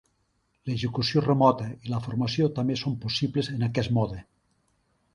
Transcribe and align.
L'execució 0.69 1.23
remota 1.25 1.69
i 1.89 1.93
la 1.95 2.01
formació 2.07 2.49
també 2.57 2.81
són 2.85 2.99
possibles 3.07 3.55
en 3.59 3.71
aquest 3.71 3.97
mode. 4.01 4.27